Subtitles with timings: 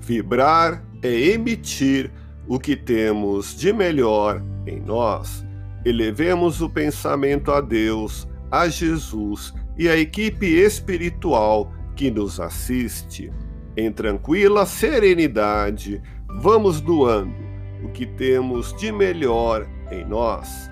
[0.00, 2.10] Vibrar é emitir
[2.48, 5.46] o que temos de melhor em nós.
[5.84, 13.32] Elevemos o pensamento a Deus, a Jesus e à equipe espiritual que nos assiste.
[13.76, 16.02] Em tranquila serenidade,
[16.40, 17.36] vamos doando
[17.84, 20.68] o que temos de melhor em nós.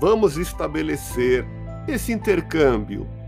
[0.00, 1.46] Vamos estabelecer
[1.86, 3.06] esse intercâmbio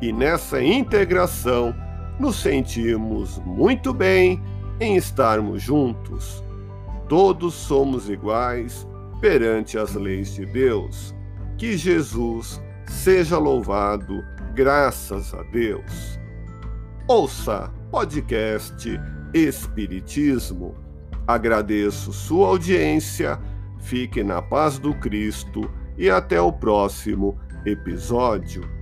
[0.00, 1.74] E nessa integração,
[2.18, 4.42] nos sentimos muito bem
[4.80, 6.44] em estarmos juntos.
[7.08, 8.86] Todos somos iguais
[9.20, 11.14] perante as leis de Deus.
[11.56, 14.22] Que Jesus seja louvado,
[14.54, 16.18] graças a Deus.
[17.08, 18.88] Ouça podcast
[19.34, 20.74] Espiritismo.
[21.26, 23.38] Agradeço sua audiência,
[23.80, 28.77] fique na paz do Cristo e até o próximo episódio.